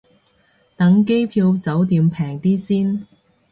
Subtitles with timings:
[0.75, 3.05] 等機票酒店平啲先